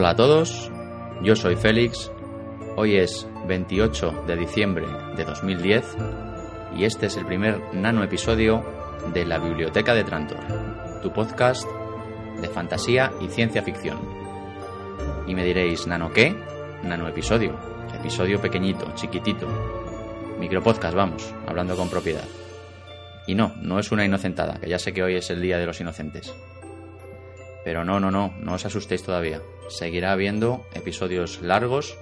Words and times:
Hola 0.00 0.12
a 0.12 0.16
todos, 0.16 0.72
yo 1.20 1.36
soy 1.36 1.56
Félix, 1.56 2.10
hoy 2.74 2.96
es 2.96 3.28
28 3.46 4.24
de 4.26 4.34
diciembre 4.34 4.86
de 5.14 5.26
2010 5.26 5.94
y 6.74 6.84
este 6.84 7.04
es 7.04 7.18
el 7.18 7.26
primer 7.26 7.74
nano 7.74 8.02
episodio 8.02 8.64
de 9.12 9.26
la 9.26 9.38
Biblioteca 9.38 9.92
de 9.92 10.02
Trantor, 10.02 10.38
tu 11.02 11.12
podcast 11.12 11.68
de 12.40 12.48
fantasía 12.48 13.12
y 13.20 13.28
ciencia 13.28 13.62
ficción. 13.62 13.98
Y 15.26 15.34
me 15.34 15.44
diréis, 15.44 15.86
¿nano 15.86 16.10
qué? 16.14 16.34
Nano 16.82 17.06
episodio, 17.06 17.58
episodio 17.94 18.40
pequeñito, 18.40 18.90
chiquitito, 18.94 19.48
micropodcast, 20.38 20.96
vamos, 20.96 21.34
hablando 21.46 21.76
con 21.76 21.90
propiedad. 21.90 22.24
Y 23.26 23.34
no, 23.34 23.52
no 23.60 23.78
es 23.78 23.92
una 23.92 24.06
inocentada, 24.06 24.54
que 24.54 24.70
ya 24.70 24.78
sé 24.78 24.94
que 24.94 25.02
hoy 25.02 25.16
es 25.16 25.28
el 25.28 25.42
día 25.42 25.58
de 25.58 25.66
los 25.66 25.78
inocentes. 25.78 26.34
Pero 27.64 27.84
no, 27.84 28.00
no, 28.00 28.10
no, 28.10 28.34
no 28.40 28.54
os 28.54 28.64
asustéis 28.64 29.02
todavía. 29.02 29.42
Seguirá 29.68 30.12
habiendo 30.12 30.66
episodios 30.74 31.42
largos 31.42 31.96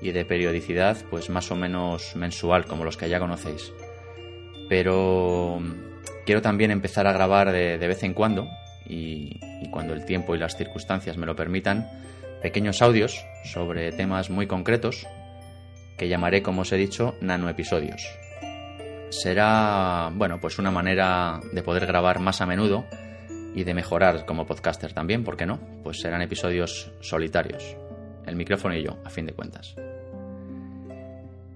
y 0.00 0.12
de 0.12 0.24
periodicidad 0.24 0.96
pues 1.10 1.30
más 1.30 1.50
o 1.50 1.56
menos 1.56 2.16
mensual, 2.16 2.66
como 2.66 2.84
los 2.84 2.96
que 2.96 3.08
ya 3.08 3.18
conocéis. 3.18 3.72
Pero 4.68 5.60
quiero 6.24 6.42
también 6.42 6.70
empezar 6.70 7.06
a 7.06 7.12
grabar 7.12 7.52
de, 7.52 7.78
vez 7.78 8.02
en 8.02 8.14
cuando, 8.14 8.48
y, 8.86 9.38
y 9.60 9.70
cuando 9.70 9.92
el 9.92 10.04
tiempo 10.04 10.34
y 10.34 10.38
las 10.38 10.56
circunstancias 10.56 11.16
me 11.16 11.26
lo 11.26 11.36
permitan, 11.36 11.88
pequeños 12.42 12.82
audios 12.82 13.24
sobre 13.44 13.92
temas 13.92 14.30
muy 14.30 14.46
concretos 14.46 15.06
que 15.96 16.08
llamaré, 16.08 16.42
como 16.42 16.62
os 16.62 16.72
he 16.72 16.76
dicho, 16.76 17.14
nanoepisodios. 17.20 18.02
Será, 19.10 20.10
bueno, 20.12 20.40
pues 20.40 20.58
una 20.58 20.70
manera 20.70 21.40
de 21.52 21.62
poder 21.62 21.86
grabar 21.86 22.18
más 22.18 22.40
a 22.40 22.46
menudo 22.46 22.86
y 23.54 23.64
de 23.64 23.74
mejorar 23.74 24.24
como 24.24 24.46
podcaster 24.46 24.92
también, 24.92 25.24
¿por 25.24 25.36
qué 25.36 25.46
no? 25.46 25.60
Pues 25.82 26.00
serán 26.00 26.22
episodios 26.22 26.92
solitarios, 27.00 27.76
el 28.26 28.36
micrófono 28.36 28.74
y 28.74 28.84
yo, 28.84 28.98
a 29.04 29.10
fin 29.10 29.26
de 29.26 29.32
cuentas. 29.32 29.74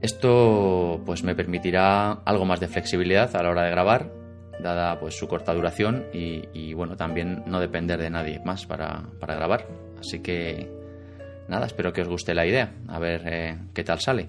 Esto 0.02 1.00
pues 1.04 1.24
me 1.24 1.34
permitirá 1.34 2.12
algo 2.12 2.44
más 2.44 2.60
de 2.60 2.68
flexibilidad 2.68 3.34
a 3.34 3.42
la 3.42 3.50
hora 3.50 3.64
de 3.64 3.70
grabar, 3.70 4.12
dada 4.60 4.98
pues 5.00 5.18
su 5.18 5.26
corta 5.26 5.54
duración 5.54 6.06
y, 6.12 6.74
bueno, 6.74 6.96
también 6.96 7.42
no 7.46 7.60
depender 7.60 8.00
de 8.00 8.10
nadie 8.10 8.40
más 8.44 8.66
para, 8.66 9.04
grabar. 9.20 9.66
Así 9.98 10.20
que 10.20 10.70
nada, 11.48 11.66
espero 11.66 11.92
que 11.92 12.02
os 12.02 12.08
guste 12.08 12.34
la 12.34 12.46
idea, 12.46 12.72
a 12.88 12.98
ver 12.98 13.22
eh, 13.26 13.58
qué 13.72 13.84
tal 13.84 14.00
sale. 14.00 14.28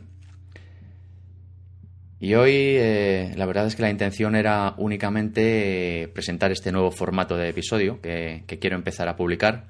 Y 2.20 2.34
hoy 2.34 2.52
eh, 2.54 3.34
la 3.36 3.46
verdad 3.46 3.68
es 3.68 3.76
que 3.76 3.84
la 3.84 3.92
intención 3.92 4.36
era 4.36 4.74
únicamente 4.78 6.04
eh, 6.04 6.08
presentar 6.08 6.52
este 6.52 6.72
nuevo 6.72 6.90
formato 6.90 7.38
de 7.38 7.50
episodio 7.50 8.02
que, 8.02 8.44
quiero 8.60 8.76
empezar 8.76 9.08
a 9.08 9.16
publicar, 9.16 9.68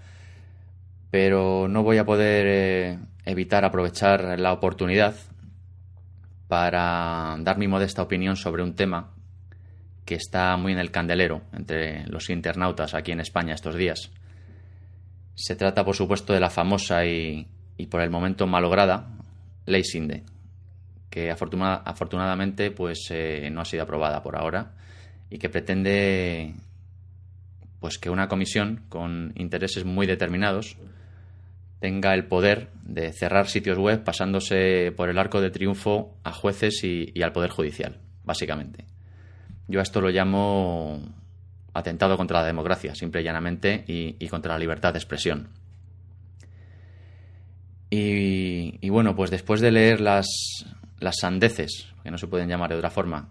pero 1.12 1.68
no 1.68 1.84
voy 1.84 1.98
a 1.98 2.06
poder 2.06 2.45
eh, 2.48 3.00
evitar 3.25 3.66
aprovechar 3.66 4.40
la 4.40 4.53
oportunidad 4.53 5.16
para 6.48 7.35
dar 7.40 7.58
mi 7.58 7.68
modesta 7.68 8.02
opinión 8.02 8.38
sobre 8.38 8.64
un 8.64 8.75
tema 8.75 9.14
que 10.06 10.16
está 10.16 10.56
muy 10.56 10.72
en 10.72 10.79
el 10.79 10.90
candelero 10.90 11.41
entre 11.52 12.08
los 12.08 12.29
internautas 12.29 12.94
aquí 12.94 13.12
en 13.12 13.19
España 13.19 13.56
estos 13.56 13.75
días. 13.75 14.09
Se 15.35 15.58
trata, 15.58 15.84
por 15.84 15.97
supuesto, 15.97 16.31
de 16.31 16.40
la 16.40 16.50
famosa 16.50 17.06
y, 17.06 17.46
y 17.75 17.88
por 17.88 18.00
el 18.00 18.09
momento 18.09 18.47
malograda 18.47 19.09
Ley 19.66 19.84
Sinde 19.84 20.24
que 21.09 21.31
afortunadamente 21.31 22.72
pues 22.72 23.07
eh, 23.09 23.50
no 23.51 23.62
ha 23.62 23.66
sido 23.66 23.84
aprobada 23.84 24.22
por 24.22 24.38
ahora 24.38 24.73
y 25.29 25.38
que 25.38 25.50
pretende 25.50 26.53
pues 27.79 27.97
que 27.97 28.09
una 28.09 28.28
comisión 28.28 28.84
con 28.90 29.34
intereses 29.35 29.85
muy 29.85 30.07
determinados 30.07 30.78
tenga 31.79 32.13
el 32.13 32.25
poder 32.25 32.69
de 32.84 33.13
cerrar 33.13 33.47
sitios 33.47 33.78
web 33.78 34.03
pasándose 34.03 34.91
por 34.96 35.09
el 35.09 35.17
arco 35.17 35.41
de 35.41 35.51
triunfo 35.51 36.16
a 36.23 36.34
jueces 36.34 36.84
y, 36.84 37.22
al 37.22 37.34
poder 37.34 37.51
judicial, 37.51 38.00
básicamente. 38.23 38.85
Yo 39.67 39.79
a 39.79 39.84
esto 39.84 40.01
lo 40.01 40.09
llamo 40.09 41.00
atentado 41.73 42.17
contra 42.17 42.41
la 42.41 42.47
democracia, 42.47 42.96
simple 42.96 43.22
y 43.22 43.23
llanamente, 43.23 43.84
y, 43.88 44.28
contra 44.28 44.53
la 44.53 44.59
libertad 44.59 44.94
de 44.94 45.00
expresión. 45.00 45.50
y, 47.90 48.90
bueno, 48.90 49.16
pues 49.16 49.29
después 49.29 49.62
de 49.62 49.72
leer 49.72 50.01
las, 50.01 50.25
las 51.00 51.18
sandeces, 51.19 51.88
que 52.03 52.12
no 52.12 52.18
se 52.18 52.28
pueden 52.28 52.50
llamar 52.50 52.69
de 52.69 52.78
otra 52.78 52.90
forma, 52.90 53.30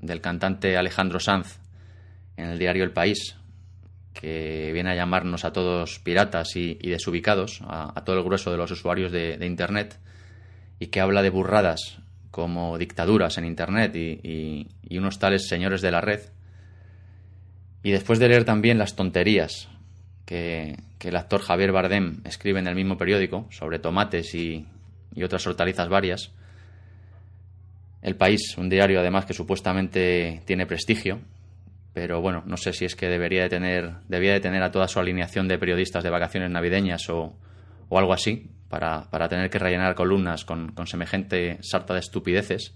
del 0.00 0.20
cantante 0.20 0.76
Alejandro 0.76 1.20
Sanz 1.20 1.58
en 2.36 2.46
el 2.46 2.58
diario 2.58 2.84
El 2.84 2.92
País, 2.92 3.36
que 4.12 4.70
viene 4.72 4.90
a 4.90 4.94
llamarnos 4.94 5.44
a 5.44 5.52
todos 5.52 5.98
piratas 6.00 6.56
y, 6.56 6.74
desubicados, 6.74 7.60
a, 7.66 8.02
todo 8.04 8.16
el 8.16 8.24
grueso 8.24 8.50
de 8.50 8.56
los 8.56 8.70
usuarios 8.70 9.10
de, 9.12 9.38
Internet, 9.46 9.98
y 10.78 10.88
que 10.88 11.00
habla 11.00 11.22
de 11.22 11.30
burradas 11.30 11.98
como 12.30 12.78
dictaduras 12.78 13.38
en 13.38 13.44
Internet 13.44 13.94
y, 13.94 14.68
unos 14.98 15.18
tales 15.18 15.48
señores 15.48 15.80
de 15.80 15.90
la 15.90 16.00
red. 16.00 16.20
Y 17.82 17.90
después 17.90 18.18
de 18.18 18.28
leer 18.28 18.44
también 18.44 18.78
las 18.78 18.94
tonterías 18.94 19.68
que, 20.24 20.76
el 21.00 21.16
actor 21.16 21.40
Javier 21.40 21.72
Bardem 21.72 22.20
escribe 22.24 22.60
en 22.60 22.68
el 22.68 22.76
mismo 22.76 22.96
periódico 22.96 23.48
sobre 23.50 23.80
tomates 23.80 24.36
y 24.36 24.66
otras 25.20 25.44
hortalizas 25.48 25.88
varias, 25.88 26.30
el 28.02 28.16
País, 28.16 28.58
un 28.58 28.68
diario 28.68 28.98
además 28.98 29.24
que 29.24 29.32
supuestamente 29.32 30.42
tiene 30.44 30.66
prestigio, 30.66 31.20
pero 31.92 32.20
bueno, 32.20 32.42
no 32.46 32.56
sé 32.56 32.72
si 32.72 32.84
es 32.84 32.96
que 32.96 33.08
debería 33.08 33.42
de 33.42 33.48
tener, 33.48 33.94
debía 34.08 34.32
de 34.32 34.40
tener 34.40 34.62
a 34.62 34.72
toda 34.72 34.88
su 34.88 34.98
alineación 34.98 35.46
de 35.46 35.58
periodistas 35.58 36.02
de 36.02 36.10
vacaciones 36.10 36.50
navideñas 36.50 37.08
o, 37.10 37.36
algo 37.90 38.12
así, 38.12 38.50
para, 38.68 39.06
tener 39.28 39.50
que 39.50 39.58
rellenar 39.58 39.94
columnas 39.94 40.44
con, 40.44 40.74
semejante 40.86 41.58
sarta 41.60 41.94
de 41.94 42.00
estupideces. 42.00 42.74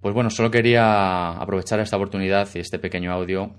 Pues 0.00 0.14
bueno, 0.14 0.30
solo 0.30 0.50
quería 0.50 1.32
aprovechar 1.32 1.78
esta 1.80 1.96
oportunidad 1.96 2.48
y 2.54 2.60
este 2.60 2.78
pequeño 2.78 3.12
audio, 3.12 3.54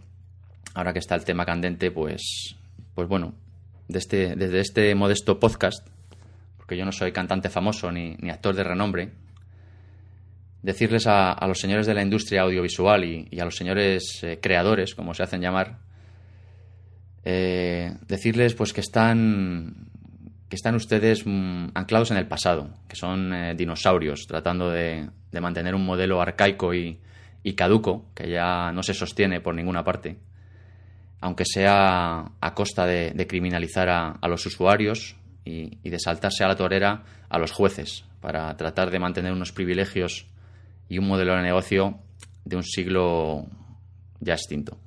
ahora 0.74 0.92
que 0.92 1.00
está 1.00 1.14
el 1.14 1.24
tema 1.24 1.46
candente, 1.46 1.92
pues, 1.92 2.56
pues 2.96 3.08
bueno, 3.08 3.36
este, 3.88 4.36
desde 4.36 4.60
este 4.60 4.96
modesto 4.96 5.40
podcast, 5.40 5.88
porque 6.58 6.76
yo 6.76 6.84
no 6.84 6.92
soy 6.92 7.12
cantante 7.12 7.50
famoso 7.50 7.92
ni, 7.92 8.16
ni 8.20 8.32
actor 8.32 8.56
de 8.56 8.64
renombre, 8.64 9.12
decirles 10.62 11.08
a, 11.08 11.36
los 11.48 11.60
señores 11.60 11.88
de 11.88 11.94
la 11.94 12.02
industria 12.02 12.42
audiovisual 12.42 13.04
y, 13.04 13.40
a 13.40 13.46
los 13.46 13.56
señores 13.56 14.24
eh, 14.24 14.40
creadores, 14.42 14.96
como 14.96 15.14
se 15.14 15.24
hacen 15.24 15.42
llamar, 15.42 15.80
eh, 17.24 17.94
decirles 18.08 18.54
pues 18.54 18.74
que 18.74 18.82
están 18.82 19.88
que 20.50 20.56
están 20.56 20.76
ustedes 20.76 21.24
mm, 21.26 21.70
anclados 21.76 22.12
en 22.12 22.18
el 22.18 22.28
pasado, 22.28 22.72
que 22.90 22.98
son 22.98 23.34
eh, 23.34 23.56
dinosaurios, 23.56 24.28
tratando 24.28 24.70
de, 24.70 25.10
mantener 25.40 25.76
un 25.76 25.86
modelo 25.86 26.22
arcaico 26.22 26.74
y, 26.74 27.00
caduco 27.56 28.06
que 28.14 28.30
ya 28.30 28.72
no 28.74 28.84
se 28.84 28.94
sostiene 28.94 29.40
por 29.40 29.56
ninguna 29.56 29.84
parte, 29.84 30.18
aunque 31.22 31.46
sea 31.46 32.32
a 32.42 32.54
costa 32.54 32.86
de, 32.86 33.28
criminalizar 33.28 33.88
a, 33.90 34.28
los 34.28 34.46
usuarios 34.46 35.16
y, 35.46 35.78
y 35.84 35.90
de 35.90 36.00
saltarse 36.00 36.44
a 36.44 36.50
la 36.50 36.58
torera 36.58 37.04
a 37.30 37.40
los 37.40 37.52
jueces 37.54 38.04
para 38.20 38.56
tratar 38.58 38.92
de 38.92 39.00
mantener 39.00 39.32
unos 39.32 39.54
privilegios 39.54 40.28
y 40.92 40.98
un 40.98 41.08
modelo 41.08 41.38
de 41.38 41.42
negocio 41.42 42.00
de 42.44 42.58
un 42.58 42.64
siglo 42.64 43.48
ya 44.20 44.34
extinto. 44.34 44.78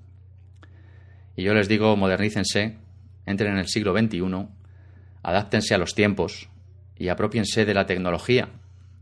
Y 1.35 1.45
yo 1.45 1.55
les 1.55 1.67
digo, 1.67 1.97
modernícense, 1.97 2.77
entren 3.25 3.53
en 3.53 3.59
el 3.59 3.69
siglo 3.69 3.99
XXI, 3.99 4.21
adáptense 5.23 5.75
a 5.75 5.79
los 5.79 5.95
tiempos 5.95 6.51
y 6.99 7.09
apropiense 7.09 7.65
de 7.65 7.73
la 7.73 7.87
tecnología, 7.87 8.51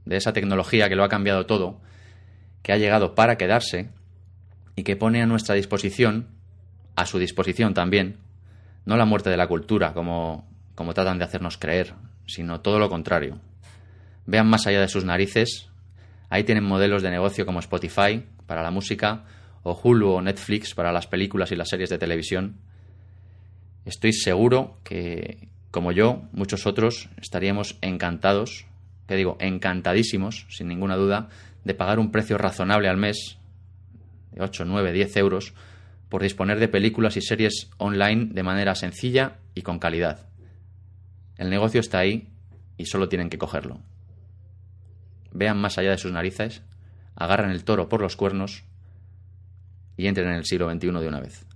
de 0.05 0.17
esa 0.17 0.33
tecnología 0.33 0.89
que 0.89 0.95
lo 0.95 1.03
ha 1.03 1.09
cambiado 1.09 1.45
todo, 1.45 1.81
que 2.63 2.73
ha 2.73 2.77
llegado 2.77 3.17
para 3.17 3.37
quedarse 3.37 3.91
y 4.77 4.85
que 4.85 4.95
pone 4.95 5.23
a 5.23 5.27
nuestra 5.27 5.57
disposición, 5.57 6.29
a 6.95 7.05
su 7.05 7.19
disposición 7.19 7.75
también, 7.75 8.19
no 8.87 8.97
la 8.97 9.07
muerte 9.07 9.29
de 9.29 9.37
la 9.37 9.49
cultura, 9.49 9.93
como, 9.93 10.49
como 10.77 10.95
tratan 10.95 11.19
de 11.19 11.25
hacernos 11.25 11.59
creer, 11.59 11.95
sino 12.29 12.61
todo 12.61 12.79
lo 12.79 12.89
contrario. 12.89 13.41
Vean 14.25 14.47
más 14.47 14.69
allá 14.69 14.81
de 14.81 14.87
sus 14.87 15.05
narices 15.05 15.72
Ahí 16.33 16.45
tienen 16.45 16.65
modelos 16.65 17.03
de 17.03 17.11
negocio 17.11 17.45
como 17.45 17.59
Spotify 17.59 18.25
para 18.47 18.63
la 18.63 18.71
música 18.71 19.25
o 19.65 19.79
Hulu 19.79 20.13
o 20.13 20.23
Netflix 20.23 20.75
para 20.75 20.91
las 20.91 21.07
películas 21.07 21.53
y 21.53 21.57
las 21.57 21.69
series 21.69 21.91
de 21.91 21.99
televisión. 21.99 22.57
Estoy 23.85 24.15
seguro 24.15 24.79
que, 24.83 25.51
como 25.71 25.93
yo, 25.93 26.23
muchos 26.33 26.67
otros 26.67 27.11
estaríamos 27.21 27.77
encantados, 27.83 28.65
que 29.07 29.17
digo, 29.17 29.37
encantadísimos, 29.41 30.47
sin 30.49 30.69
ninguna 30.69 30.97
duda, 30.97 31.29
de 31.65 31.75
pagar 31.75 31.99
un 31.99 32.11
precio 32.11 32.39
razonable 32.39 32.89
al 32.89 32.97
mes, 32.97 33.37
de 34.31 34.43
8, 34.43 34.65
9, 34.65 34.91
10 34.91 35.17
euros, 35.19 35.53
por 36.09 36.23
disponer 36.23 36.59
de 36.61 36.69
películas 36.69 37.19
y 37.19 37.21
series 37.21 37.69
online 37.77 38.31
de 38.33 38.43
manera 38.43 38.75
sencilla 38.75 39.37
y 39.55 39.61
con 39.61 39.79
calidad. 39.79 40.31
El 41.37 41.51
negocio 41.51 41.81
está 41.81 41.99
ahí 41.99 42.31
y 42.79 42.87
solo 42.87 43.11
tienen 43.11 43.29
que 43.29 43.37
cogerlo 43.37 43.83
vean 45.33 45.59
más 45.59 45.79
allá 45.79 45.91
de 45.91 45.99
sus 45.99 46.13
narices, 46.13 46.63
agarren 47.17 47.51
el 47.51 47.65
toro 47.65 47.89
por 47.89 48.01
los 48.01 48.17
cuernos 48.17 48.65
y 49.97 50.07
entren 50.07 50.29
en 50.29 50.35
el 50.35 50.45
siglo 50.45 50.71
XXI 50.71 50.91
de 50.93 51.09
una 51.09 51.21
vez. 51.21 51.47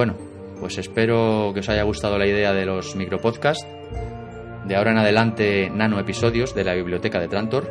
Bueno, 0.00 0.16
pues 0.58 0.78
espero 0.78 1.50
que 1.52 1.60
os 1.60 1.68
haya 1.68 1.82
gustado 1.82 2.16
la 2.16 2.26
idea 2.26 2.54
de 2.54 2.64
los 2.64 2.96
micropodcasts. 2.96 3.66
De 4.64 4.74
ahora 4.74 4.92
en 4.92 4.96
adelante, 4.96 5.68
nano 5.68 6.00
episodios 6.00 6.54
de 6.54 6.64
la 6.64 6.72
biblioteca 6.72 7.20
de 7.20 7.28
Trantor. 7.28 7.70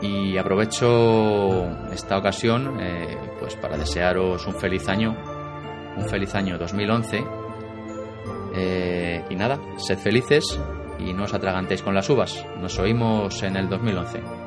Y 0.00 0.36
aprovecho 0.36 1.68
esta 1.92 2.18
ocasión 2.18 2.80
eh, 2.80 3.16
pues 3.38 3.54
para 3.54 3.76
desearos 3.76 4.44
un 4.48 4.54
feliz 4.54 4.88
año, 4.88 5.16
un 5.96 6.04
feliz 6.06 6.34
año 6.34 6.58
2011. 6.58 7.24
Eh, 8.56 9.24
y 9.30 9.36
nada, 9.36 9.60
sed 9.76 9.98
felices 9.98 10.58
y 10.98 11.12
no 11.12 11.26
os 11.26 11.32
atragantéis 11.32 11.82
con 11.82 11.94
las 11.94 12.10
uvas. 12.10 12.44
Nos 12.60 12.76
oímos 12.80 13.40
en 13.44 13.54
el 13.54 13.68
2011. 13.68 14.41